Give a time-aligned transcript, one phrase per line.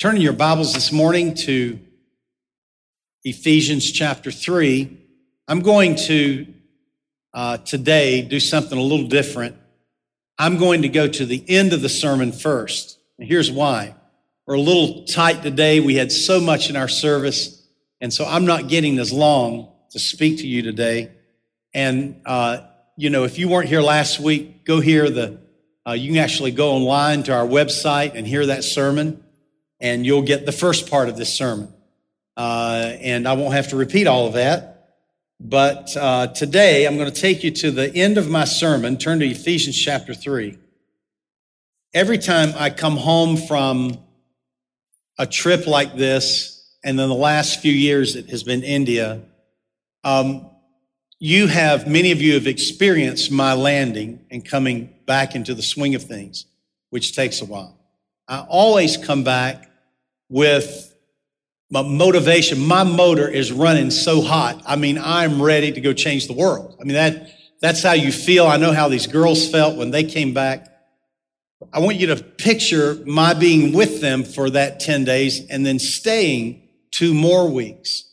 [0.00, 1.78] Turning your Bibles this morning to
[3.22, 4.96] Ephesians chapter 3.
[5.46, 6.46] I'm going to
[7.34, 9.56] uh, today do something a little different.
[10.38, 12.98] I'm going to go to the end of the sermon first.
[13.18, 13.94] And here's why.
[14.46, 15.80] We're a little tight today.
[15.80, 17.62] We had so much in our service.
[18.00, 21.10] And so I'm not getting as long to speak to you today.
[21.74, 22.62] And, uh,
[22.96, 25.40] you know, if you weren't here last week, go hear the,
[25.86, 29.22] uh, you can actually go online to our website and hear that sermon
[29.80, 31.72] and you'll get the first part of this sermon.
[32.36, 34.96] Uh, and I won't have to repeat all of that.
[35.40, 38.98] But uh, today I'm going to take you to the end of my sermon.
[38.98, 40.58] Turn to Ephesians chapter 3.
[41.94, 43.98] Every time I come home from
[45.18, 49.22] a trip like this, and then the last few years it has been India,
[50.04, 50.46] um,
[51.18, 55.94] you have, many of you have experienced my landing and coming back into the swing
[55.94, 56.46] of things,
[56.90, 57.78] which takes a while.
[58.28, 59.69] I always come back
[60.30, 60.94] with
[61.70, 62.58] my motivation.
[62.66, 64.62] My motor is running so hot.
[64.64, 66.76] I mean, I'm ready to go change the world.
[66.80, 68.46] I mean, that, that's how you feel.
[68.46, 70.68] I know how these girls felt when they came back.
[71.72, 75.78] I want you to picture my being with them for that 10 days and then
[75.78, 78.04] staying two more weeks.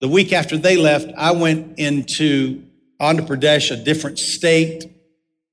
[0.00, 2.62] The week after they left, I went into
[3.00, 4.84] Andhra Pradesh, a different state.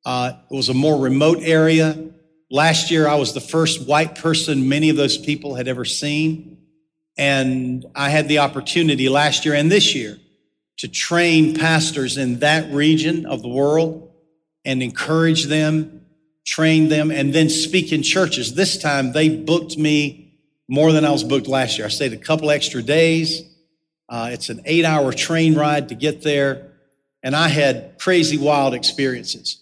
[0.03, 2.11] Uh, it was a more remote area.
[2.53, 6.57] Last year, I was the first white person many of those people had ever seen.
[7.17, 10.17] And I had the opportunity last year and this year
[10.79, 14.11] to train pastors in that region of the world
[14.65, 16.01] and encourage them,
[16.45, 18.53] train them, and then speak in churches.
[18.53, 20.33] This time they booked me
[20.67, 21.87] more than I was booked last year.
[21.87, 23.43] I stayed a couple extra days.
[24.09, 26.73] Uh, it's an eight hour train ride to get there.
[27.23, 29.60] And I had crazy, wild experiences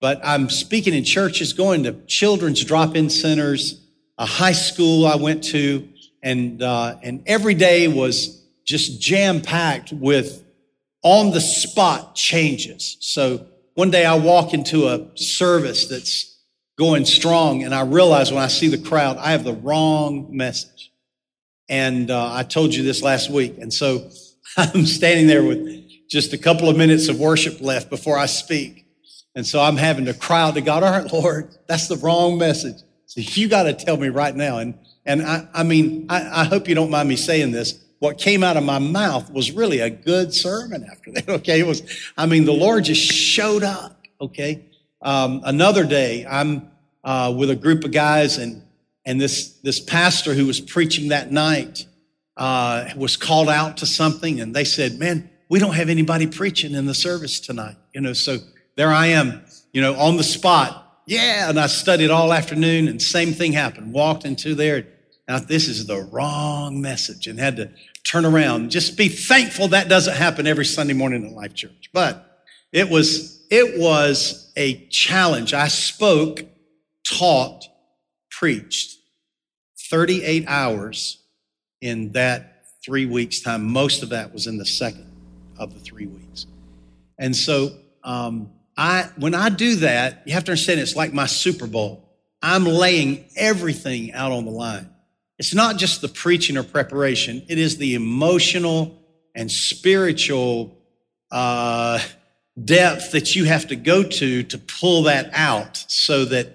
[0.00, 3.80] but I'm speaking in churches, going to children's drop-in centers,
[4.18, 5.88] a high school I went to,
[6.22, 10.44] and uh, and every day was just jam-packed with
[11.02, 12.96] on-the-spot changes.
[13.00, 16.36] So one day I walk into a service that's
[16.76, 20.92] going strong, and I realize when I see the crowd, I have the wrong message.
[21.68, 24.10] And uh, I told you this last week, and so
[24.56, 28.85] I'm standing there with just a couple of minutes of worship left before I speak.
[29.36, 32.38] And so I'm having to cry out to God, all right, Lord, that's the wrong
[32.38, 32.78] message.
[33.04, 34.58] So you got to tell me right now.
[34.58, 37.84] And, and I, I mean, I, I hope you don't mind me saying this.
[37.98, 41.28] What came out of my mouth was really a good sermon after that.
[41.36, 41.60] Okay.
[41.60, 41.82] It was,
[42.16, 44.06] I mean, the Lord just showed up.
[44.22, 44.64] Okay.
[45.02, 46.70] Um, another day, I'm,
[47.04, 48.62] uh, with a group of guys and,
[49.04, 51.84] and this, this pastor who was preaching that night,
[52.38, 56.72] uh, was called out to something and they said, man, we don't have anybody preaching
[56.72, 57.76] in the service tonight.
[57.94, 58.38] You know, so
[58.76, 61.02] there I am, you know, on the spot.
[61.06, 61.48] Yeah.
[61.48, 63.92] And I studied all afternoon and same thing happened.
[63.92, 64.86] Walked into there.
[65.28, 67.70] Now, this is the wrong message and had to
[68.04, 68.70] turn around.
[68.70, 71.90] Just be thankful that doesn't happen every Sunday morning at Life Church.
[71.92, 75.54] But it was, it was a challenge.
[75.54, 76.42] I spoke,
[77.08, 77.64] taught,
[78.30, 78.98] preached
[79.90, 81.22] 38 hours
[81.80, 83.64] in that three weeks time.
[83.64, 85.10] Most of that was in the second
[85.58, 86.46] of the three weeks.
[87.18, 87.70] And so,
[88.04, 92.02] um, I, when I do that, you have to understand it's like my Super Bowl.
[92.42, 94.90] I'm laying everything out on the line.
[95.38, 97.42] It's not just the preaching or preparation.
[97.48, 99.02] It is the emotional
[99.34, 100.76] and spiritual
[101.30, 102.00] uh,
[102.64, 106.54] depth that you have to go to to pull that out so that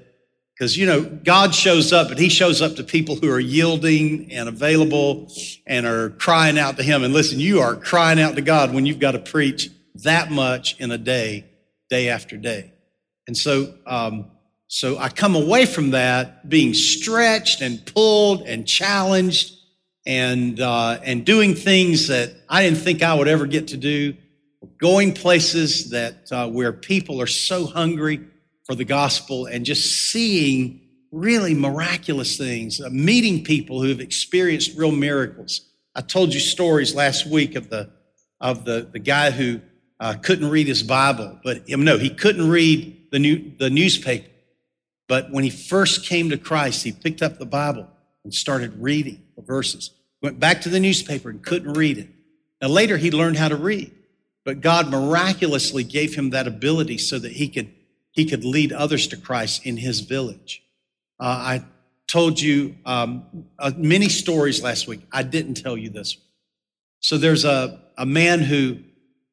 [0.56, 4.32] because you know god shows up but he shows up to people who are yielding
[4.32, 5.32] and available
[5.68, 8.88] and are crying out to him and listen you are crying out to god when
[8.88, 11.46] you've got to preach that much in a day
[11.92, 12.72] day after day.
[13.28, 14.32] And so, um,
[14.68, 19.58] so I come away from that being stretched and pulled and challenged
[20.06, 24.16] and, uh, and doing things that I didn't think I would ever get to do,
[24.78, 28.22] going places that, uh, where people are so hungry
[28.64, 30.80] for the gospel and just seeing
[31.12, 35.70] really miraculous things, uh, meeting people who have experienced real miracles.
[35.94, 37.92] I told you stories last week of the,
[38.40, 39.60] of the, the guy who
[40.02, 44.28] uh, couldn't read his Bible, but no, he couldn't read the, new, the newspaper.
[45.08, 47.88] But when he first came to Christ, he picked up the Bible
[48.24, 49.92] and started reading the verses.
[50.22, 52.08] Went back to the newspaper and couldn't read it.
[52.62, 53.92] Now later he learned how to read,
[54.44, 57.72] but God miraculously gave him that ability so that he could
[58.14, 60.62] he could lead others to Christ in his village.
[61.18, 61.64] Uh, I
[62.12, 65.02] told you um, uh, many stories last week.
[65.14, 66.18] I didn't tell you this.
[67.00, 68.80] So there's a, a man who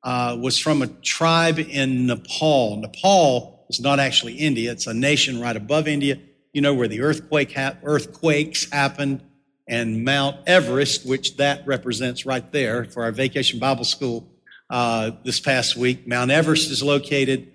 [0.08, 2.76] uh, was from a tribe in Nepal.
[2.76, 6.18] Nepal is not actually India, it's a nation right above India.
[6.54, 9.22] You know where the earthquake ha- earthquakes happened
[9.68, 14.26] and Mount Everest, which that represents right there for our vacation Bible school
[14.70, 16.08] uh, this past week.
[16.08, 17.52] Mount Everest is located.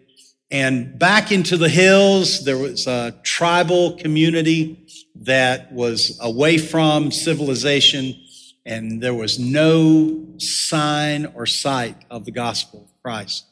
[0.52, 4.86] And back into the hills, there was a tribal community
[5.16, 8.16] that was away from civilization,
[8.66, 13.46] and there was no sign or sight of the gospel of Christ.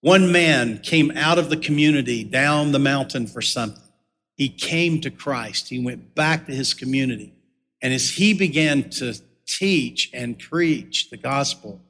[0.00, 3.82] One man came out of the community down the mountain for something.
[4.36, 5.68] He came to Christ.
[5.68, 7.32] He went back to his community.
[7.80, 9.14] And as he began to
[9.46, 11.80] teach and preach the gospel,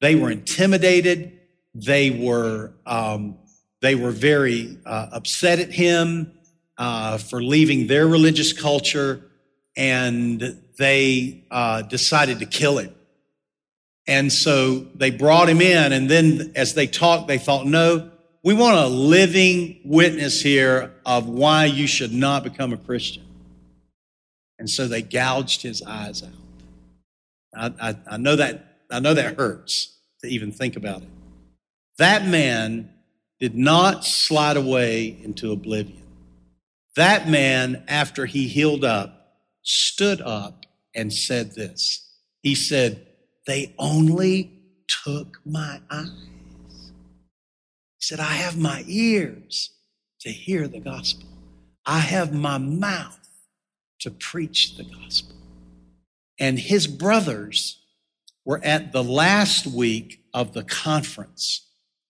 [0.00, 1.40] they were intimidated.
[1.74, 3.38] They were, um,
[3.80, 6.32] they were very uh, upset at him
[6.78, 9.22] uh, for leaving their religious culture,
[9.76, 12.94] and they uh, decided to kill him.
[14.06, 18.10] And so they brought him in, and then as they talked, they thought, no,
[18.44, 23.24] we want a living witness here of why you should not become a Christian.
[24.58, 26.30] And so they gouged his eyes out.
[27.80, 31.08] I, I, I, know that I know that hurts to even think about it.
[31.98, 32.90] That man
[33.40, 36.02] did not slide away into oblivion.
[36.94, 39.25] That man, after he healed up,
[39.66, 40.64] stood up
[40.94, 42.08] and said this.
[42.42, 43.06] He said,
[43.46, 44.52] They only
[45.04, 46.10] took my eyes
[47.98, 49.70] He said, I have my ears
[50.20, 51.28] to hear the gospel.
[51.84, 53.18] I have my mouth
[54.00, 55.34] to preach the gospel.
[56.38, 57.80] And his brothers
[58.44, 61.66] were at the last week of the conference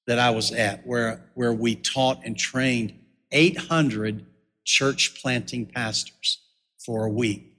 [0.06, 2.93] that I was at, where, where we taught and trained
[3.32, 4.26] 800
[4.64, 6.45] church planting pastors
[6.87, 7.53] for a week.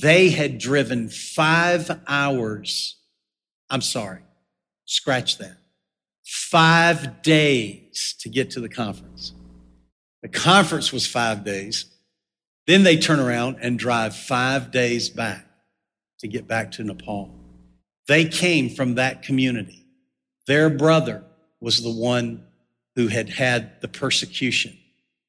[0.00, 2.96] They had driven five hours.
[3.68, 4.22] I'm sorry,
[4.86, 5.58] scratch that
[6.26, 9.32] five days to get to the conference.
[10.22, 11.86] The conference was five days.
[12.66, 15.46] Then they turn around and drive five days back
[16.18, 17.32] to get back to Nepal.
[18.08, 19.86] They came from that community.
[20.48, 21.24] Their brother
[21.60, 22.44] was the one
[22.96, 24.76] who had had the persecution.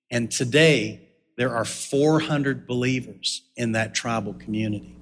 [0.09, 1.06] And today,
[1.37, 4.95] there are 400 believers in that tribal community,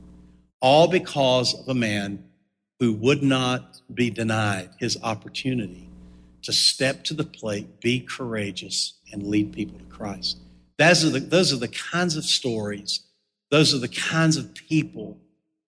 [0.62, 2.24] all because of a man
[2.80, 5.90] who would not be denied his opportunity
[6.42, 10.38] to step to the plate, be courageous, and lead people to Christ.
[10.78, 13.00] Those are the, those are the kinds of stories,
[13.50, 15.18] those are the kinds of people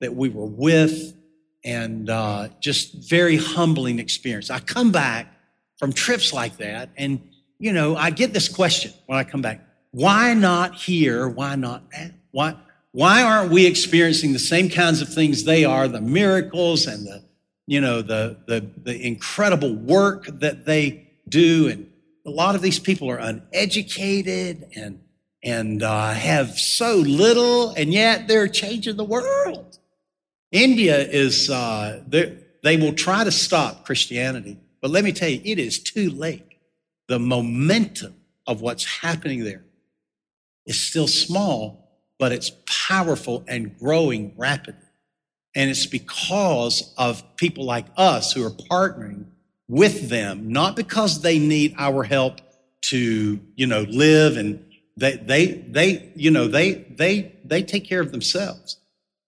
[0.01, 1.15] that we were with,
[1.63, 4.49] and uh, just very humbling experience.
[4.49, 5.33] I come back
[5.77, 7.21] from trips like that, and
[7.57, 9.66] you know, I get this question when I come back:
[9.97, 11.27] Why not here?
[11.27, 12.11] Why not now?
[12.29, 12.55] Why?
[12.91, 17.23] Why aren't we experiencing the same kinds of things they are, the miracles and the,
[17.65, 21.67] you know, the, the, the incredible work that they do?
[21.67, 21.89] And
[22.27, 24.99] a lot of these people are uneducated and,
[25.43, 29.79] and uh, have so little, and yet they're changing the world.
[30.51, 35.57] India is, uh, they will try to stop Christianity, but let me tell you, it
[35.57, 36.45] is too late.
[37.07, 38.13] The momentum
[38.45, 39.63] of what's happening there
[40.67, 41.87] is still small
[42.17, 42.51] but it's
[42.87, 44.81] powerful and growing rapidly.
[45.55, 49.25] And it's because of people like us who are partnering
[49.67, 52.41] with them, not because they need our help
[52.83, 54.63] to, you know, live and
[54.95, 58.77] they, they, they, you know, they, they, they take care of themselves,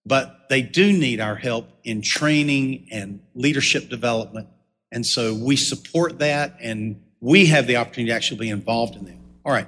[0.06, 4.48] but they do need our help in training and leadership development.
[4.92, 9.06] And so we support that and we have the opportunity to actually be involved in
[9.06, 9.18] that.
[9.46, 9.68] All right.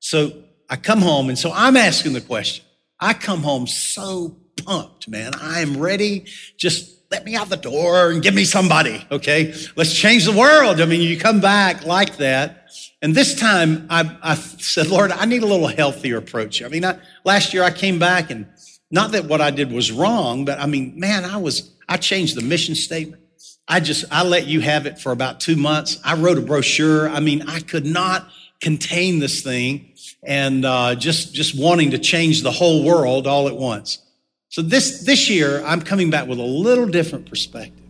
[0.00, 2.64] So I come home, and so I'm asking the question.
[2.98, 5.32] I come home so pumped, man.
[5.40, 6.26] I am ready.
[6.56, 9.54] Just let me out the door and give me somebody, okay?
[9.76, 10.80] Let's change the world.
[10.80, 12.70] I mean, you come back like that.
[13.00, 16.62] And this time I, I said, Lord, I need a little healthier approach.
[16.62, 18.46] I mean, I, last year I came back and
[18.90, 22.36] not that what I did was wrong, but I mean, man, I was, I changed
[22.36, 23.22] the mission statement.
[23.68, 26.00] I just, I let you have it for about two months.
[26.04, 27.08] I wrote a brochure.
[27.08, 28.28] I mean, I could not
[28.60, 33.56] contain this thing and uh, just just wanting to change the whole world all at
[33.56, 34.02] once.
[34.48, 37.84] So this this year, I'm coming back with a little different perspective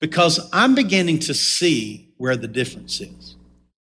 [0.00, 3.36] because I'm beginning to see where the difference is.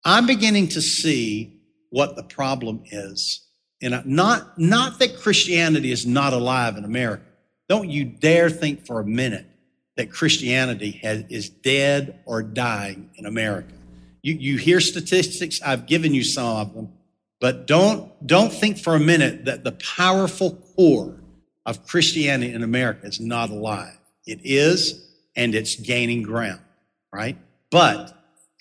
[0.05, 1.53] I'm beginning to see
[1.89, 3.45] what the problem is,
[3.81, 7.23] and not not that Christianity is not alive in America.
[7.67, 9.45] Don't you dare think for a minute
[9.99, 13.73] that Christianity has, is dead or dying in America.
[14.21, 16.93] You, you hear statistics, I've given you some of them,
[17.39, 21.21] but don't, don't think for a minute that the powerful core
[21.65, 23.97] of Christianity in America is not alive.
[24.25, 26.61] It is, and it's gaining ground,
[27.13, 27.37] right?
[27.71, 28.15] But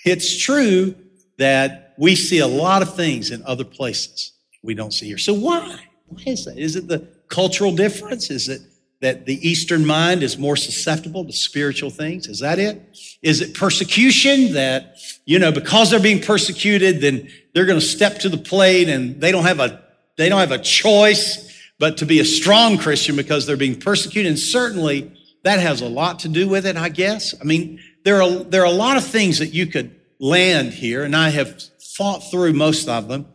[0.04, 0.94] it's true
[1.38, 5.18] that we see a lot of things in other places we don't see here.
[5.18, 5.80] So why?
[6.06, 6.56] Why is that?
[6.58, 8.30] Is it the cultural difference?
[8.30, 8.62] Is it
[9.00, 12.26] that the Eastern mind is more susceptible to spiritual things?
[12.26, 12.96] Is that it?
[13.22, 18.18] Is it persecution that, you know, because they're being persecuted, then they're going to step
[18.20, 19.82] to the plate and they don't have a,
[20.16, 21.44] they don't have a choice
[21.78, 24.30] but to be a strong Christian because they're being persecuted.
[24.30, 25.12] And certainly
[25.44, 27.34] that has a lot to do with it, I guess.
[27.40, 31.04] I mean, there are, there are a lot of things that you could land here,
[31.04, 31.62] and I have
[31.96, 33.26] fought through most of them.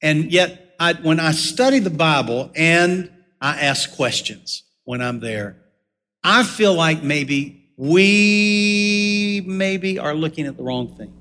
[0.00, 5.54] And yet, I, when I study the Bible and I ask questions when I'm there,
[6.24, 11.12] I feel like maybe we maybe are looking at the wrong thing.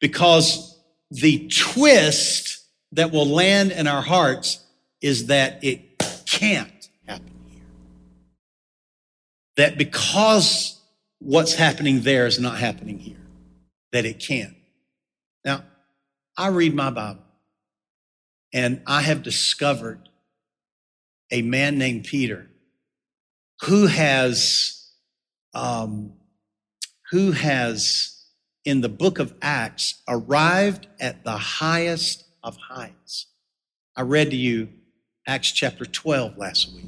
[0.00, 0.76] Because
[1.12, 4.58] the twist that will land in our hearts
[5.00, 7.62] is that it can't happen here.
[9.56, 10.80] That because
[11.20, 13.24] what's happening there is not happening here,
[13.92, 14.56] that it can't.
[15.44, 15.62] Now,
[16.36, 17.22] I read my Bible
[18.52, 20.09] and I have discovered
[21.30, 22.48] a man named Peter
[23.62, 24.90] who has,
[25.54, 26.12] um,
[27.10, 28.24] who has
[28.64, 33.26] in the book of Acts arrived at the highest of heights.
[33.96, 34.68] I read to you
[35.26, 36.84] Acts chapter 12 last week.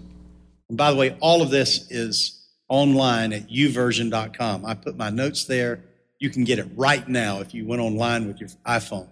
[0.69, 4.65] And by the way, all of this is online at youversion.com.
[4.65, 5.81] I put my notes there.
[6.19, 9.09] You can get it right now if you went online with your iPhone.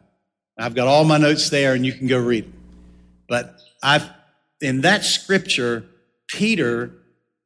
[0.57, 2.55] I've got all my notes there and you can go read them.
[3.29, 4.09] But I've,
[4.61, 5.85] in that scripture,
[6.29, 6.93] Peter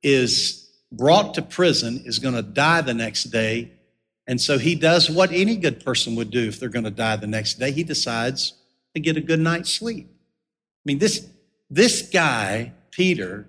[0.03, 3.73] is brought to prison, is going to die the next day.
[4.27, 7.17] And so he does what any good person would do if they're going to die
[7.17, 7.73] the next day.
[7.73, 8.55] He decides
[8.95, 10.09] to get a good night's sleep.
[10.11, 11.27] I mean, this,
[11.71, 13.47] this guy, Peter,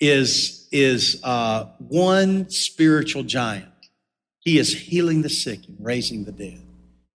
[0.00, 3.66] is, is uh, one spiritual giant.
[4.40, 6.62] He is healing the sick and raising the dead.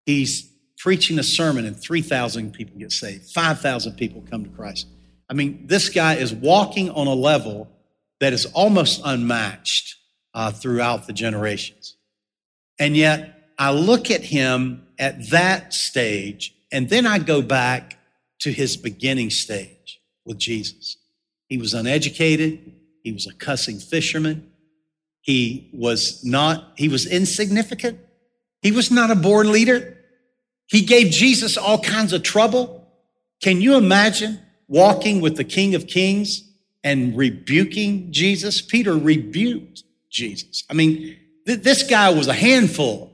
[0.06, 3.32] He's preaching a sermon and 3,000 people get saved.
[3.32, 4.88] 5,000 people come to Christ.
[5.30, 7.70] I mean, this guy is walking on a level
[8.20, 9.96] that is almost unmatched
[10.34, 11.96] uh, throughout the generations.
[12.80, 17.98] And yet, I look at him at that stage, and then I go back
[18.40, 20.98] to his beginning stage with Jesus.
[21.48, 22.74] He was uneducated.
[23.04, 24.52] He was a cussing fisherman.
[25.22, 28.00] He was not, he was insignificant.
[28.62, 29.98] He was not a born leader.
[30.68, 32.88] He gave Jesus all kinds of trouble.
[33.42, 36.44] Can you imagine walking with the King of Kings
[36.84, 38.62] and rebuking Jesus?
[38.62, 40.64] Peter rebuked Jesus.
[40.70, 43.12] I mean, th- this guy was a handful,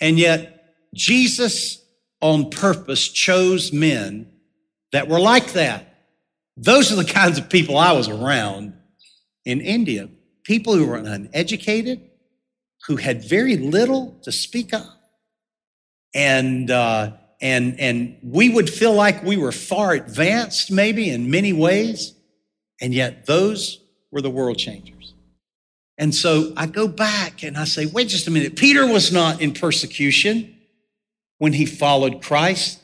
[0.00, 1.82] and yet Jesus
[2.20, 4.30] on purpose chose men
[4.92, 5.88] that were like that.
[6.56, 8.74] Those are the kinds of people I was around
[9.44, 10.08] in India.
[10.44, 12.00] People who were uneducated,
[12.86, 14.86] who had very little to speak of.
[16.14, 21.52] And, uh, and, and we would feel like we were far advanced, maybe in many
[21.52, 22.14] ways.
[22.80, 23.80] And yet those
[24.12, 25.12] were the world changers.
[25.98, 28.56] And so I go back and I say, wait just a minute.
[28.56, 30.56] Peter was not in persecution
[31.38, 32.80] when he followed Christ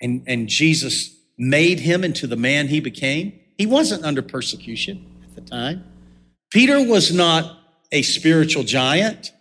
[0.00, 3.38] and, and Jesus made him into the man he became.
[3.56, 5.84] He wasn't under persecution at the time.
[6.50, 7.60] Peter was not
[7.92, 9.32] a spiritual giant.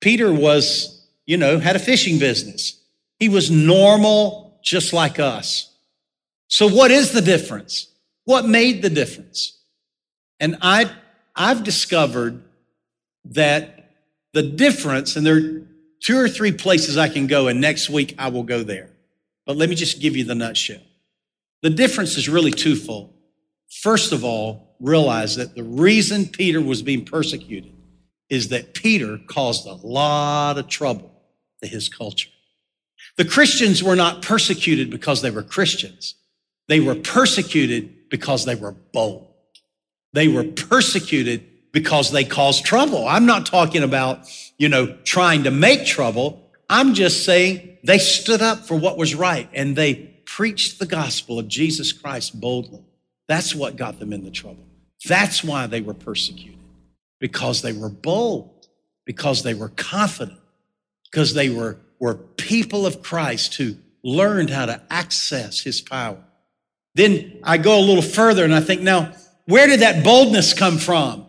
[0.00, 2.79] Peter was, you know, had a fishing business.
[3.20, 5.72] He was normal, just like us.
[6.48, 7.86] So what is the difference?
[8.24, 9.58] What made the difference?
[10.40, 10.90] And I,
[11.36, 12.42] I've discovered
[13.26, 13.92] that
[14.32, 15.62] the difference, and there are
[16.00, 18.90] two or three places I can go, and next week I will go there.
[19.46, 20.80] But let me just give you the nutshell.
[21.62, 23.12] The difference is really twofold.
[23.68, 27.74] First of all, realize that the reason Peter was being persecuted
[28.30, 31.12] is that Peter caused a lot of trouble
[31.62, 32.30] to his culture.
[33.16, 36.14] The Christians were not persecuted because they were Christians.
[36.68, 39.28] They were persecuted because they were bold.
[40.12, 43.06] They were persecuted because they caused trouble.
[43.06, 46.50] I'm not talking about, you know, trying to make trouble.
[46.68, 51.38] I'm just saying they stood up for what was right and they preached the gospel
[51.38, 52.84] of Jesus Christ boldly.
[53.28, 54.64] That's what got them into trouble.
[55.04, 56.58] That's why they were persecuted,
[57.18, 58.68] because they were bold,
[59.04, 60.38] because they were confident,
[61.10, 66.24] because they were, were people of Christ who learned how to access his power.
[66.94, 69.12] Then I go a little further and I think, now,
[69.44, 71.26] where did that boldness come from?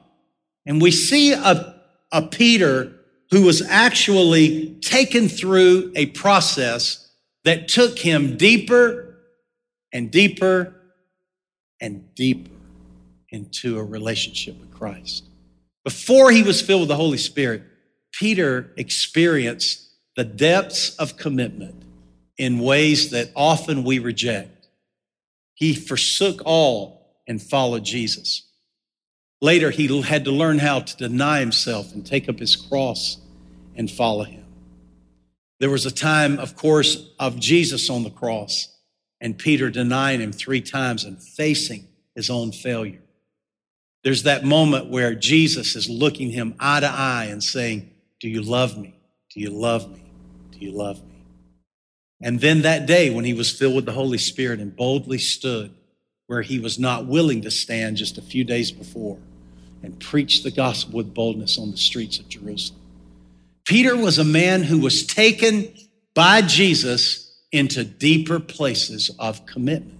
[0.65, 1.75] And we see a,
[2.11, 2.93] a Peter
[3.29, 7.09] who was actually taken through a process
[7.43, 9.17] that took him deeper
[9.91, 10.75] and deeper
[11.79, 12.49] and deeper
[13.29, 15.25] into a relationship with Christ.
[15.83, 17.63] Before he was filled with the Holy Spirit,
[18.11, 19.90] Peter experienced
[20.21, 21.83] the depths of commitment
[22.37, 24.67] in ways that often we reject.
[25.55, 28.43] He forsook all and followed Jesus.
[29.41, 33.17] Later, he had to learn how to deny himself and take up his cross
[33.75, 34.45] and follow him.
[35.59, 38.67] There was a time, of course, of Jesus on the cross
[39.19, 43.01] and Peter denying him three times and facing his own failure.
[44.03, 48.43] There's that moment where Jesus is looking him eye to eye and saying, Do you
[48.43, 48.93] love me?
[49.33, 50.10] Do you love me?
[50.61, 51.25] You love me?
[52.21, 55.73] And then that day when he was filled with the Holy Spirit and boldly stood
[56.27, 59.17] where he was not willing to stand just a few days before
[59.83, 62.79] and preached the gospel with boldness on the streets of Jerusalem.
[63.65, 65.73] Peter was a man who was taken
[66.13, 69.99] by Jesus into deeper places of commitment.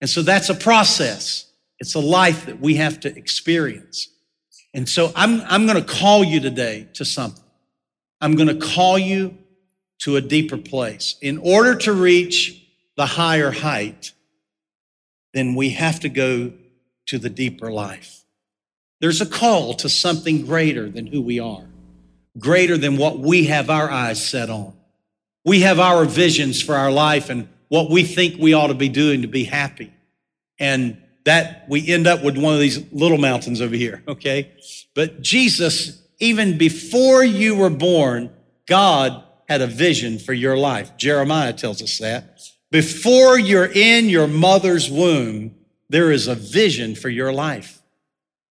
[0.00, 1.50] And so that's a process.
[1.80, 4.08] It's a life that we have to experience.
[4.74, 7.42] And so I'm, I'm going to call you today to something.
[8.20, 9.36] I'm going to call you
[9.98, 11.16] to a deeper place.
[11.20, 12.64] In order to reach
[12.96, 14.12] the higher height,
[15.34, 16.52] then we have to go
[17.06, 18.24] to the deeper life.
[19.00, 21.64] There's a call to something greater than who we are,
[22.38, 24.74] greater than what we have our eyes set on.
[25.44, 28.88] We have our visions for our life and what we think we ought to be
[28.88, 29.92] doing to be happy.
[30.58, 34.52] And that we end up with one of these little mountains over here, okay?
[34.94, 38.30] But Jesus, even before you were born,
[38.66, 40.96] God had a vision for your life.
[40.96, 42.40] Jeremiah tells us that.
[42.70, 45.54] Before you're in your mother's womb,
[45.88, 47.80] there is a vision for your life.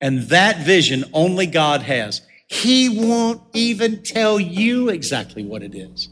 [0.01, 2.21] And that vision only God has.
[2.47, 6.09] He won't even tell you exactly what it is.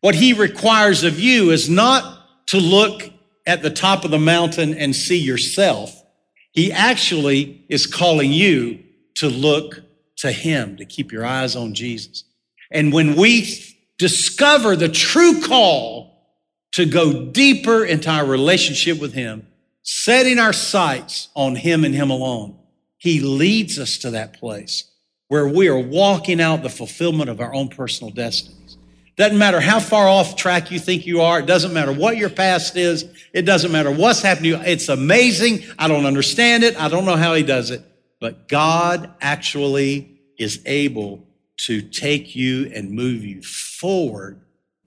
[0.00, 3.02] What he requires of you is not to look
[3.46, 5.94] at the top of the mountain and see yourself.
[6.52, 8.84] He actually is calling you
[9.16, 9.80] to look
[10.18, 12.24] to him, to keep your eyes on Jesus.
[12.70, 13.42] And when we
[13.98, 16.08] discover the true call
[16.72, 19.46] to go deeper into our relationship with him,
[19.82, 22.58] setting our sights on him and him alone,
[22.96, 24.84] he leads us to that place
[25.28, 28.56] where we are walking out the fulfillment of our own personal destiny.
[29.18, 31.40] Doesn't matter how far off track you think you are.
[31.40, 33.04] It doesn't matter what your past is.
[33.32, 34.56] It doesn't matter what's you.
[34.58, 35.64] It's amazing.
[35.76, 36.80] I don't understand it.
[36.80, 37.82] I don't know how he does it.
[38.20, 41.26] But God actually is able
[41.58, 44.40] to take you and move you forward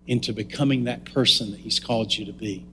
[0.07, 2.65] into becoming that person that he's called you to be.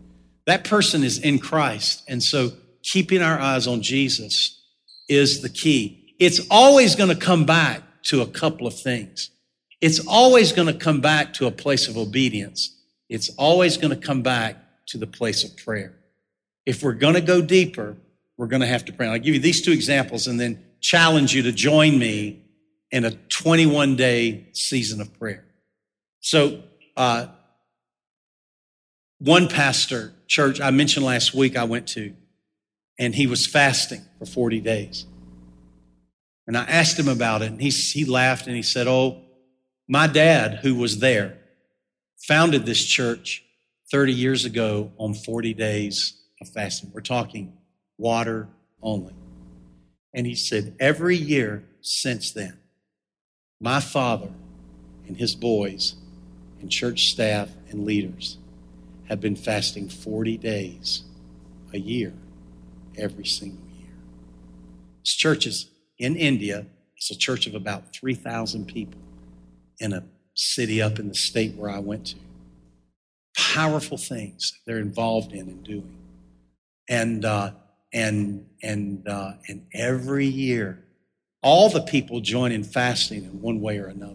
[0.47, 2.03] That person is in Christ.
[2.09, 4.63] And so keeping our eyes on Jesus
[5.09, 6.15] is the key.
[6.19, 9.31] It's always going to come back to a couple of things.
[9.81, 12.75] It's always going to come back to a place of obedience.
[13.09, 14.57] It's always going to come back
[14.87, 15.95] to the place of prayer.
[16.67, 17.97] If we're going to go deeper,
[18.37, 19.09] we're going to have to pray.
[19.09, 22.43] I'll give you these two examples and then challenge you to join me
[22.91, 25.45] in a 21 day season of prayer.
[26.21, 26.63] So,
[26.97, 27.27] uh,
[29.19, 32.15] one pastor church I mentioned last week I went to,
[32.99, 35.07] and he was fasting for 40 days.
[36.47, 39.23] And I asked him about it, and he, he laughed and he said, Oh,
[39.89, 41.39] my dad, who was there,
[42.27, 43.45] founded this church
[43.91, 46.91] 30 years ago on 40 days of fasting.
[46.93, 47.55] We're talking
[47.97, 48.49] water
[48.83, 49.15] only.
[50.15, 52.59] And he said, every year since then,
[53.61, 54.31] my father
[55.07, 55.95] and his boys
[56.61, 58.39] and church staff and leaders
[59.09, 61.03] have been fasting 40 days
[61.73, 62.13] a year,
[62.97, 63.95] every single year.
[65.05, 66.67] This church is in India.
[66.97, 69.01] It's a church of about 3,000 people
[69.81, 72.17] in a city up in the state where I went to.
[73.37, 75.97] Powerful things they're involved in and doing.
[76.89, 77.53] And, uh,
[77.93, 80.85] and, and, uh, and every year,
[81.43, 84.15] all the people join in fasting in one way or another.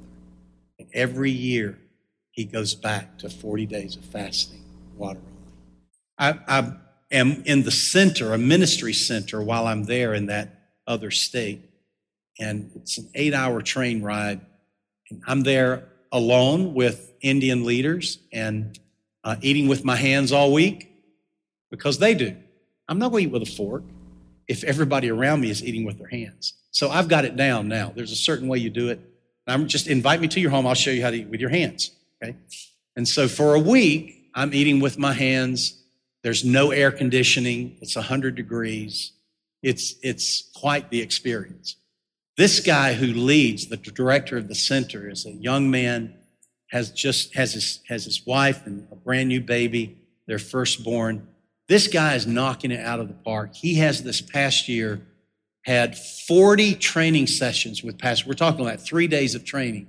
[0.80, 1.80] And every year,
[2.32, 4.64] he goes back to 40 days of fasting,
[4.98, 6.40] water only.
[6.48, 6.74] I, I
[7.12, 10.50] am in the center, a ministry center, while I'm there in that
[10.88, 11.70] other state.
[12.40, 14.42] And it's an eight hour train ride
[15.28, 18.78] I'm there alone with Indian leaders and
[19.24, 20.92] uh, eating with my hands all week
[21.72, 22.36] because they do.
[22.88, 23.84] I'm not going to eat with a fork
[24.48, 26.54] if everybody around me is eating with their hands.
[26.72, 27.92] So I've got it down now.
[27.96, 29.00] There's a certain way you do it.
[29.48, 30.66] I'm just invite me to your home.
[30.66, 31.92] I'll show you how to eat with your hands.
[32.22, 32.36] Okay.
[32.96, 35.82] And so for a week, I'm eating with my hands.
[36.24, 37.78] There's no air conditioning.
[37.82, 39.12] It's 100 degrees.
[39.62, 41.76] It's, it's quite the experience.
[42.38, 46.16] This guy who leads, the director of the center, is a young man,
[46.74, 51.28] has just has his has his wife and a brand new baby, their firstborn.
[51.68, 53.56] This guy is knocking it out of the park.
[53.56, 55.02] He has this past year
[55.64, 58.28] had 40 training sessions with pastors.
[58.28, 59.88] We're talking about three days of training.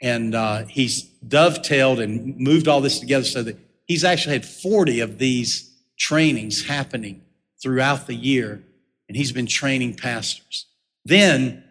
[0.00, 3.56] And uh, he's dovetailed and moved all this together so that
[3.86, 7.22] he's actually had 40 of these trainings happening
[7.62, 8.64] throughout the year
[9.08, 10.66] and he's been training pastors.
[11.04, 11.62] Then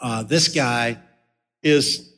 [0.00, 0.98] uh, this guy
[1.62, 2.12] is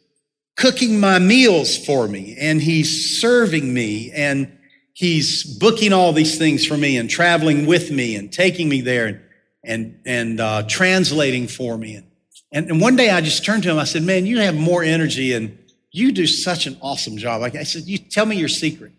[0.56, 4.58] cooking my meals for me and he's serving me and
[4.92, 9.07] he's booking all these things for me and traveling with me and taking me there
[9.07, 9.20] and
[9.64, 11.96] and and uh, translating for me.
[11.96, 12.07] And,
[12.52, 13.78] and and one day I just turned to him.
[13.78, 15.59] I said man you have more energy and
[15.90, 17.40] you do such an awesome job.
[17.40, 18.92] Like I said you tell me your secret.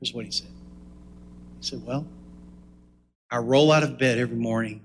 [0.00, 0.48] Here's what he said.
[1.60, 2.06] He said well
[3.30, 4.84] I roll out of bed every morning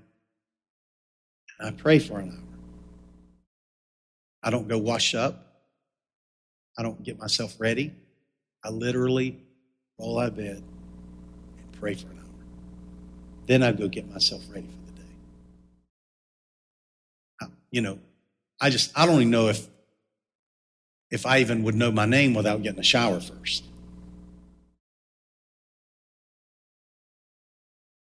[1.58, 2.38] and I pray for an hour.
[4.42, 5.40] I don't go wash up.
[6.76, 7.94] I don't get myself ready.
[8.62, 9.43] I literally
[9.98, 10.62] roll out of bed
[11.58, 12.24] and pray for an hour.
[13.46, 15.08] Then I go get myself ready for the day.
[17.42, 17.98] Uh, you know,
[18.60, 19.66] I just, I don't even know if,
[21.10, 23.64] if I even would know my name without getting a shower first.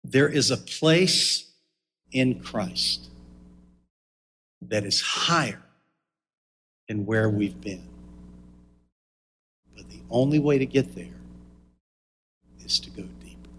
[0.03, 1.49] There is a place
[2.11, 3.09] in Christ
[4.61, 5.61] that is higher
[6.87, 7.87] than where we've been
[9.75, 11.18] But the only way to get there
[12.69, 13.49] is to go deeper.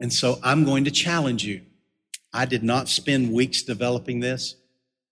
[0.00, 1.62] And so I'm going to challenge you.
[2.34, 4.56] I did not spend weeks developing this.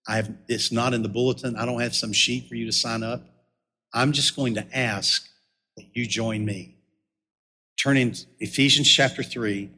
[0.08, 1.56] I have, it's not in the bulletin.
[1.56, 3.22] I don't have some sheet for you to sign up.
[3.92, 5.28] I'm just going to ask
[5.76, 6.76] that you join me.
[7.80, 9.70] Turn in Ephesians chapter 3.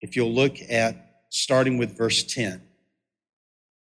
[0.00, 2.62] If you'll look at starting with verse 10.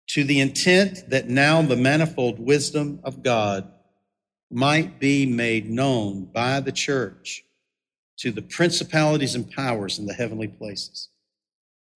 [0.09, 3.71] To the intent that now the manifold wisdom of God
[4.51, 7.45] might be made known by the church
[8.19, 11.09] to the principalities and powers in the heavenly places,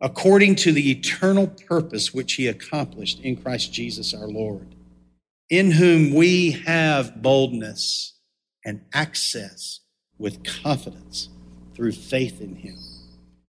[0.01, 4.75] according to the eternal purpose which he accomplished in Christ Jesus our Lord,
[5.51, 8.15] in whom we have boldness
[8.65, 9.81] and access
[10.17, 11.29] with confidence
[11.75, 12.79] through faith in him.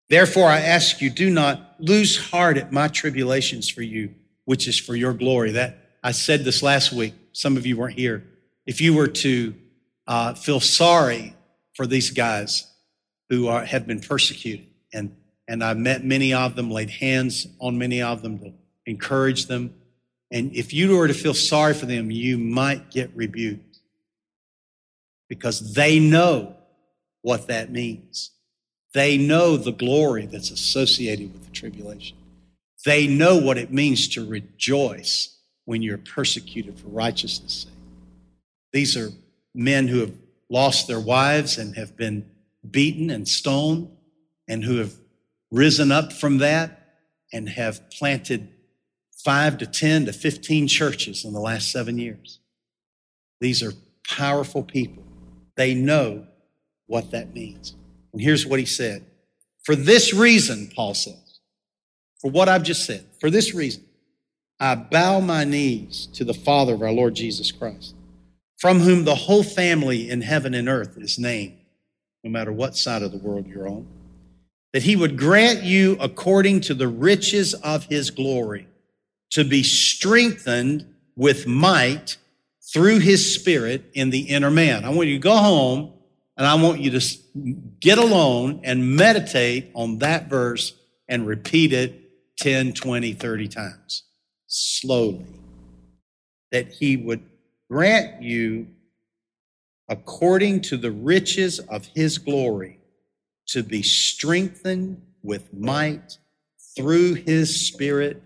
[0.09, 4.13] Therefore, I ask you, do not lose heart at my tribulations for you,
[4.45, 5.51] which is for your glory.
[5.51, 7.13] That I said this last week.
[7.31, 8.23] Some of you weren't here
[8.65, 9.53] if you were to
[10.07, 11.35] uh, feel sorry
[11.75, 12.71] for these guys
[13.29, 15.15] who are, have been persecuted, and,
[15.47, 18.53] and I've met many of them, laid hands on many of them to
[18.85, 19.73] encourage them.
[20.31, 23.79] And if you were to feel sorry for them, you might get rebuked
[25.29, 26.55] because they know
[27.21, 28.31] what that means.
[28.93, 32.17] They know the glory that's associated with the tribulation.
[32.85, 37.74] They know what it means to rejoice when you're persecuted for righteousness' sake.
[38.75, 39.09] These are
[39.53, 40.11] men who have
[40.49, 42.29] lost their wives and have been
[42.69, 43.87] beaten and stoned
[44.49, 44.91] and who have
[45.49, 46.97] risen up from that
[47.31, 48.49] and have planted
[49.23, 52.39] five to 10 to 15 churches in the last seven years.
[53.39, 53.71] These are
[54.09, 55.05] powerful people.
[55.55, 56.27] They know
[56.87, 57.77] what that means.
[58.11, 59.05] And here's what he said.
[59.63, 61.39] For this reason, Paul says,
[62.19, 63.85] for what I've just said, for this reason,
[64.59, 67.95] I bow my knees to the Father of our Lord Jesus Christ
[68.57, 71.57] from whom the whole family in heaven and earth is named,
[72.23, 73.87] no matter what side of the world you're on,
[74.73, 78.67] that he would grant you according to the riches of his glory
[79.31, 82.17] to be strengthened with might
[82.73, 84.83] through his spirit in the inner man.
[84.83, 85.93] I want you to go home
[86.37, 87.17] and I want you to
[87.79, 90.73] get alone and meditate on that verse
[91.07, 92.01] and repeat it
[92.39, 94.03] 10, 20, 30 times
[94.47, 95.25] slowly.
[96.51, 97.23] That he would
[97.69, 98.67] grant you,
[99.89, 102.79] according to the riches of his glory,
[103.47, 106.17] to be strengthened with might
[106.75, 108.21] through his spirit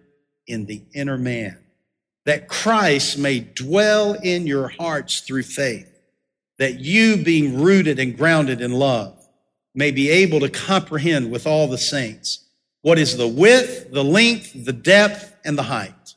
[0.48, 1.58] in the inner man,
[2.26, 5.88] that Christ may dwell in your hearts through faith,
[6.58, 9.16] that you, being rooted and grounded in love,
[9.76, 12.46] may be able to comprehend with all the saints
[12.82, 16.16] what is the width, the length, the depth, and the height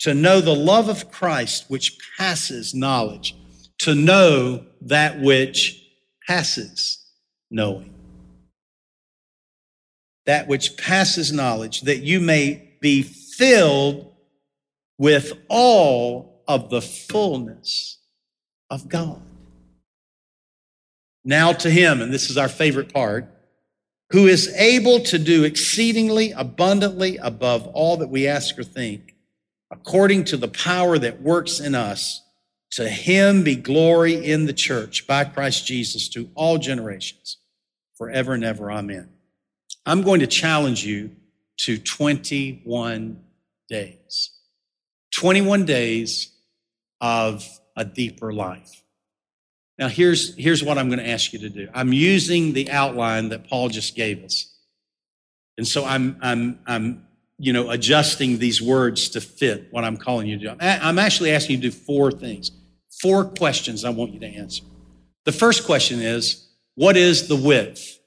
[0.00, 3.36] to know the love of Christ which passes knowledge,
[3.78, 5.84] to know that which
[6.26, 7.04] passes
[7.50, 7.94] knowing.
[10.26, 14.12] That which passes knowledge, that you may be filled
[14.98, 17.98] with all of the fullness
[18.70, 19.22] of God.
[21.24, 23.26] Now to him, and this is our favorite part,
[24.10, 29.07] who is able to do exceedingly abundantly above all that we ask or think
[29.70, 32.22] according to the power that works in us.
[32.72, 37.38] To him be glory in the church by Christ Jesus to all generations,
[37.96, 38.70] forever and ever.
[38.70, 39.08] Amen.
[39.86, 41.10] I'm going to challenge you
[41.58, 43.24] to 21
[43.70, 44.30] days.
[45.16, 46.30] 21 days
[47.00, 48.82] of a deeper life.
[49.78, 51.68] Now, here's, here's what I'm going to ask you to do.
[51.72, 54.54] I'm using the outline that Paul just gave us
[55.56, 57.07] And so I'm, I'm, I'm,
[57.38, 60.56] you know, adjusting these words to fit what I'm calling you to do.
[60.60, 62.50] I'm actually asking you to do four things,
[63.00, 64.64] four questions I want you to answer.
[65.24, 67.98] The first question is, what is the width?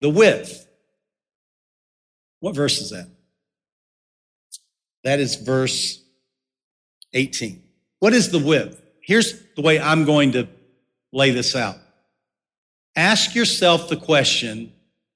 [0.00, 0.66] The width.
[2.40, 3.08] What verse is that?
[5.02, 6.02] That is verse
[7.12, 7.62] 18.
[7.98, 8.80] What is the width?
[9.02, 10.48] Here's the way I'm going to
[11.12, 11.76] lay this out.
[12.96, 14.72] Ask yourself the question,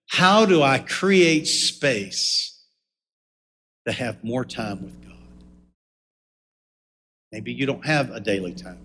[0.09, 2.58] how do I create space
[3.88, 5.16] to have more time with God?
[7.33, 8.79] Maybe you don't have a daily time.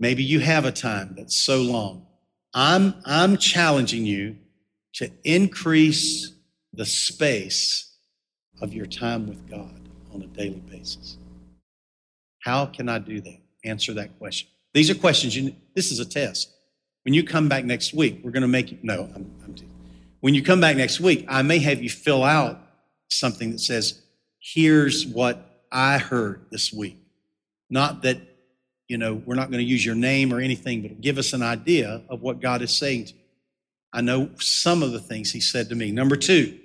[0.00, 2.06] Maybe you have a time that's so long.
[2.54, 4.36] I'm, I'm challenging you
[4.94, 6.32] to increase
[6.72, 7.96] the space
[8.60, 11.18] of your time with God on a daily basis.
[12.40, 13.38] How can I do that?
[13.64, 14.48] Answer that question.
[14.74, 16.52] These are questions you, this is a test.
[17.04, 19.54] When you come back next week, we're going to make you, no, I'm, I'm
[20.20, 22.60] when you come back next week, I may have you fill out
[23.08, 24.02] something that says,
[24.40, 26.98] here's what I heard this week.
[27.70, 28.18] Not that,
[28.88, 31.42] you know, we're not going to use your name or anything, but give us an
[31.42, 33.20] idea of what God is saying to you.
[33.92, 35.90] I know some of the things he said to me.
[35.90, 36.58] Number two,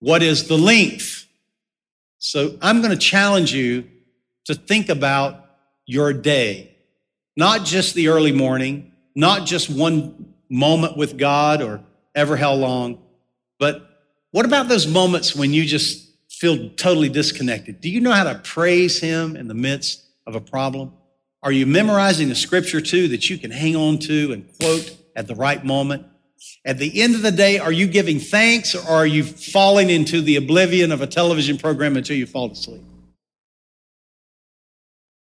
[0.00, 1.26] what is the length?
[2.18, 3.88] So I'm going to challenge you
[4.46, 5.44] to think about
[5.86, 6.76] your day,
[7.36, 11.82] not just the early morning, not just one moment with God or
[12.14, 13.02] ever how long,
[13.58, 13.82] but
[14.30, 16.05] what about those moments when you just
[16.38, 17.80] feel totally disconnected?
[17.80, 20.92] Do you know how to praise Him in the midst of a problem?
[21.42, 25.26] Are you memorizing the scripture too that you can hang on to and quote at
[25.26, 26.06] the right moment?
[26.64, 30.20] At the end of the day, are you giving thanks or are you falling into
[30.20, 32.82] the oblivion of a television program until you fall asleep?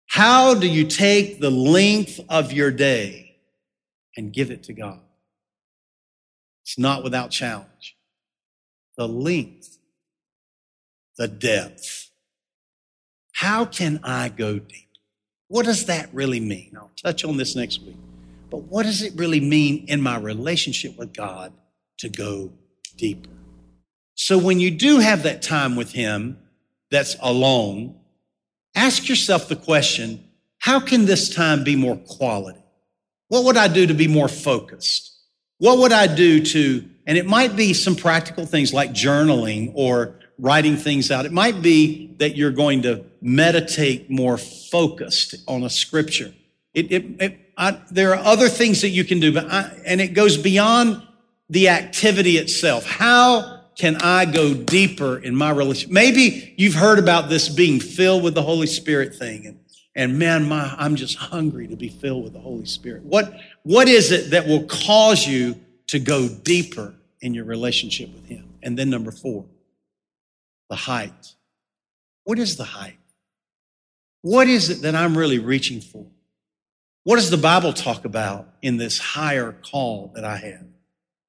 [0.07, 3.35] How do you take the length of your day
[4.15, 4.99] and give it to God?
[6.63, 7.97] It's not without challenge.
[8.97, 9.76] The length,
[11.17, 12.09] the depth.
[13.33, 14.87] How can I go deep?
[15.47, 16.75] What does that really mean?
[16.75, 17.95] I'll touch on this next week.
[18.49, 21.53] But what does it really mean in my relationship with God
[21.99, 22.51] to go
[22.95, 23.29] deeper?
[24.15, 26.37] So when you do have that time with Him
[26.89, 27.95] that's alone,
[28.75, 30.23] ask yourself the question,
[30.59, 32.59] how can this time be more quality?
[33.27, 35.13] What would I do to be more focused?
[35.59, 40.15] What would I do to, and it might be some practical things like journaling or
[40.39, 41.25] writing things out.
[41.25, 46.33] It might be that you're going to meditate more focused on a scripture.
[46.73, 49.99] It, it, it I, there are other things that you can do, but I, and
[49.99, 51.01] it goes beyond
[51.49, 52.85] the activity itself.
[52.85, 55.91] How can I go deeper in my relationship?
[55.91, 59.59] Maybe you've heard about this being filled with the Holy Spirit thing, and,
[59.95, 63.03] and man, my, I'm just hungry to be filled with the Holy Spirit.
[63.03, 68.25] What, what is it that will cause you to go deeper in your relationship with
[68.25, 68.53] Him?
[68.61, 69.45] And then number four,
[70.69, 71.33] the height.
[72.23, 72.97] What is the height?
[74.21, 76.05] What is it that I'm really reaching for?
[77.03, 80.65] What does the Bible talk about in this higher call that I have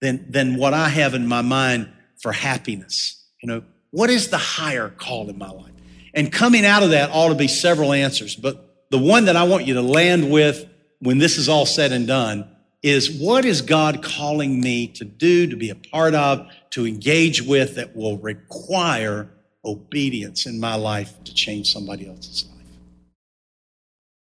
[0.01, 1.89] than, than what I have in my mind
[2.21, 3.25] for happiness?
[3.41, 5.73] You know, what is the higher call in my life?
[6.15, 9.45] And coming out of that ought to be several answers, but the one that I
[9.45, 10.67] want you to land with
[10.99, 12.51] when this is all said and done
[12.83, 17.43] is what is God calling me to do, to be a part of, to engage
[17.43, 19.29] with that will require
[19.65, 22.67] obedience in my life to change somebody else's life?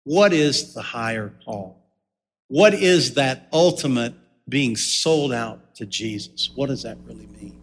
[0.04, 1.78] What is the higher call?
[2.48, 4.14] What is that ultimate
[4.48, 6.50] being sold out to Jesus?
[6.54, 7.60] What does that really mean?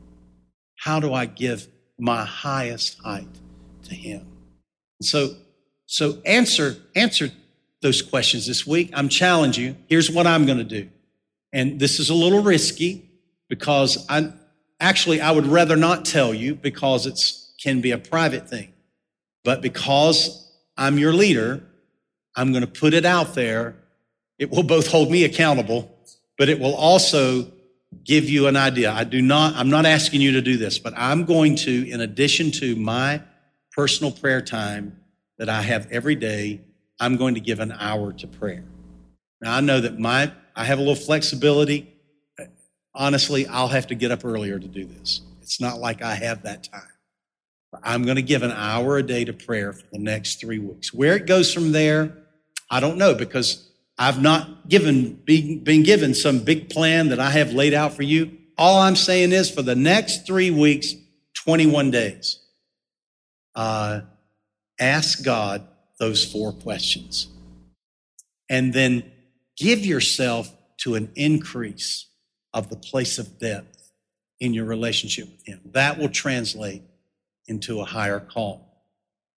[0.78, 3.28] How do I give my highest height
[3.86, 4.28] to him?
[5.00, 5.36] And So,
[5.88, 7.32] so answer, answer
[7.86, 8.90] those questions this week.
[8.94, 9.76] I'm challenging you.
[9.88, 10.90] Here's what I'm going to do.
[11.54, 13.08] And this is a little risky
[13.48, 14.34] because I
[14.80, 18.74] actually I would rather not tell you because it's can be a private thing.
[19.44, 21.64] But because I'm your leader,
[22.36, 23.76] I'm going to put it out there.
[24.40, 25.96] It will both hold me accountable,
[26.38, 27.52] but it will also
[28.04, 28.92] give you an idea.
[28.92, 32.02] I do not, I'm not asking you to do this, but I'm going to, in
[32.02, 33.22] addition to my
[33.72, 35.00] personal prayer time
[35.38, 36.62] that I have every day,
[37.00, 38.64] I'm going to give an hour to prayer.
[39.42, 41.94] Now I know that my, I have a little flexibility.
[42.94, 45.22] Honestly, I'll have to get up earlier to do this.
[45.42, 46.82] It's not like I have that time.
[47.84, 50.94] I'm going to give an hour a day to prayer for the next three weeks.
[50.94, 52.16] Where it goes from there,
[52.70, 57.54] I don't know because I've not given, been given some big plan that I have
[57.54, 58.38] laid out for you.
[58.58, 60.94] All I'm saying is for the next three weeks,
[61.44, 62.40] 21 days,
[63.56, 64.02] uh,
[64.80, 65.68] ask God
[66.00, 67.28] those four questions.
[68.50, 69.12] And then
[69.58, 72.08] give yourself to an increase
[72.54, 73.92] of the place of depth
[74.40, 75.62] in your relationship with Him.
[75.72, 76.84] That will translate
[77.48, 78.66] into a higher call.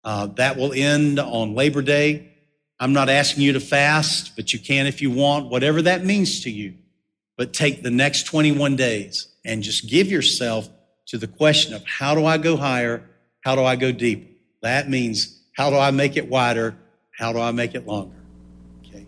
[0.04, 2.32] Uh, that will end on Labor Day.
[2.80, 6.42] I'm not asking you to fast, but you can if you want, whatever that means
[6.44, 6.76] to you.
[7.38, 10.70] But take the next 21 days and just give yourself
[11.08, 13.04] to the question of how do I go higher?
[13.42, 14.32] How do I go deeper?
[14.62, 16.76] That means how do I make it wider?
[17.18, 18.16] How do I make it longer?
[18.86, 19.08] Okay.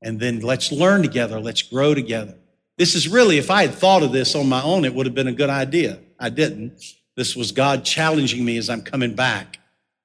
[0.00, 1.40] And then let's learn together.
[1.40, 2.36] Let's grow together.
[2.78, 5.14] This is really, if I had thought of this on my own, it would have
[5.16, 5.98] been a good idea.
[6.20, 6.80] I didn't.
[7.16, 9.58] This was God challenging me as I'm coming back.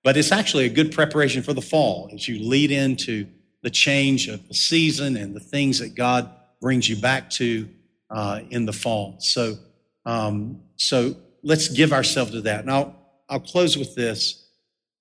[0.04, 3.28] But it's actually a good preparation for the fall as you lead into
[3.62, 6.28] the change of the season and the things that God
[6.60, 7.70] brings you back to
[8.10, 9.18] uh, in the fall.
[9.20, 9.58] So,
[10.08, 12.66] um, so let's give ourselves to that.
[12.66, 12.96] Now, I'll
[13.30, 14.44] I'll close with this.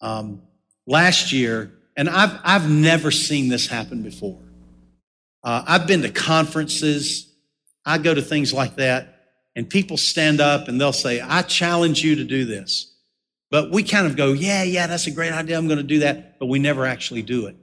[0.03, 0.43] Um,
[0.87, 4.41] last year, and I've, I've never seen this happen before.
[5.43, 7.33] Uh, I've been to conferences,
[7.85, 9.17] I go to things like that,
[9.55, 12.93] and people stand up and they'll say, I challenge you to do this.
[13.51, 15.57] But we kind of go, yeah, yeah, that's a great idea.
[15.57, 16.39] I'm going to do that.
[16.39, 17.57] But we never actually do it.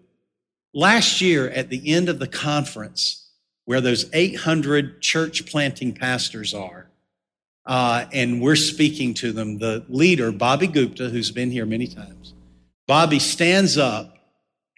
[0.74, 3.30] Last year, at the end of the conference,
[3.66, 6.90] where those 800 church planting pastors are,
[7.66, 12.34] uh, and we're speaking to them, the leader, Bobby Gupta, who's been here many times,
[12.88, 14.17] Bobby stands up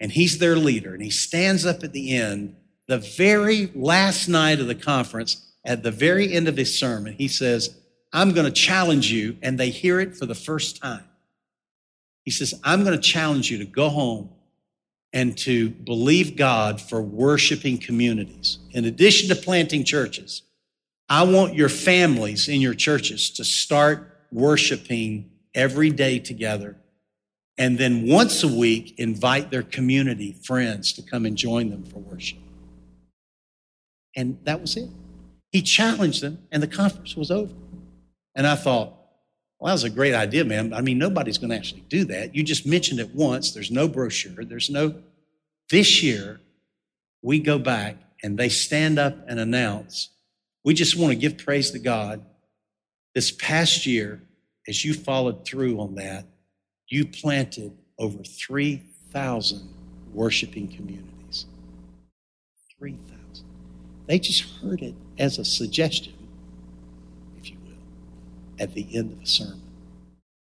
[0.00, 2.54] and he's their leader, and he stands up at the end,
[2.86, 7.28] the very last night of the conference, at the very end of his sermon, he
[7.28, 7.76] says,
[8.12, 11.04] I'm going to challenge you, and they hear it for the first time.
[12.24, 14.30] He says, I'm going to challenge you to go home
[15.12, 18.58] and to believe God for worshiping communities.
[18.72, 20.42] In addition to planting churches,
[21.08, 26.76] I want your families in your churches to start worshiping every day together.
[27.58, 31.98] And then once a week, invite their community friends to come and join them for
[31.98, 32.38] worship.
[34.14, 34.90] And that was it.
[35.52, 37.54] He challenged them, and the conference was over.
[38.34, 38.94] And I thought,
[39.58, 40.74] well, that was a great idea, man.
[40.74, 42.34] I mean, nobody's going to actually do that.
[42.34, 43.52] You just mentioned it once.
[43.52, 44.44] There's no brochure.
[44.44, 44.94] There's no.
[45.70, 46.40] This year,
[47.22, 50.10] we go back and they stand up and announce.
[50.62, 52.22] We just want to give praise to God.
[53.14, 54.20] This past year,
[54.68, 56.26] as you followed through on that,
[56.88, 59.68] you planted over 3,000
[60.12, 61.46] worshiping communities.
[62.78, 63.44] 3,000.
[64.06, 66.14] They just heard it as a suggestion,
[67.38, 69.62] if you will, at the end of a sermon.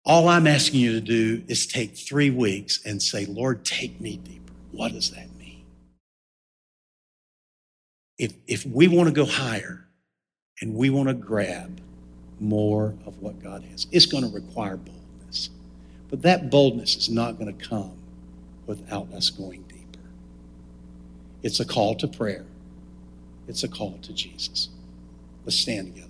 [0.05, 4.17] All I'm asking you to do is take three weeks and say, Lord, take me
[4.17, 4.53] deeper.
[4.71, 5.65] What does that mean?
[8.17, 9.85] If, if we want to go higher
[10.61, 11.81] and we want to grab
[12.39, 14.98] more of what God has, it's going to require boldness.
[16.09, 17.93] But that boldness is not going to come
[18.65, 20.05] without us going deeper.
[21.43, 22.45] It's a call to prayer.
[23.47, 24.69] It's a call to Jesus.
[25.45, 26.08] Let's stand together.